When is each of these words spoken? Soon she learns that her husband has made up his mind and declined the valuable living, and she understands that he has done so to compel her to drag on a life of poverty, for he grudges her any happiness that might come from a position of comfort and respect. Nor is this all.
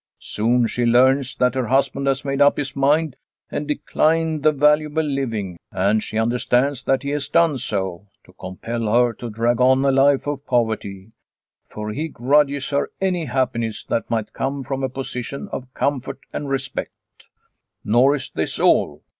Soon 0.17 0.65
she 0.65 0.83
learns 0.83 1.35
that 1.35 1.53
her 1.53 1.67
husband 1.67 2.07
has 2.07 2.25
made 2.25 2.41
up 2.41 2.57
his 2.57 2.75
mind 2.75 3.17
and 3.51 3.67
declined 3.67 4.41
the 4.41 4.51
valuable 4.51 5.03
living, 5.03 5.59
and 5.71 6.01
she 6.01 6.17
understands 6.17 6.81
that 6.81 7.03
he 7.03 7.11
has 7.11 7.29
done 7.29 7.59
so 7.59 8.07
to 8.23 8.33
compel 8.33 8.91
her 8.91 9.13
to 9.13 9.29
drag 9.29 9.61
on 9.61 9.85
a 9.85 9.91
life 9.91 10.25
of 10.25 10.43
poverty, 10.47 11.11
for 11.69 11.91
he 11.91 12.07
grudges 12.07 12.71
her 12.71 12.89
any 12.99 13.25
happiness 13.25 13.83
that 13.83 14.09
might 14.09 14.33
come 14.33 14.63
from 14.63 14.83
a 14.83 14.89
position 14.89 15.47
of 15.51 15.71
comfort 15.75 16.21
and 16.33 16.49
respect. 16.49 16.95
Nor 17.85 18.15
is 18.15 18.31
this 18.33 18.59
all. 18.59 19.03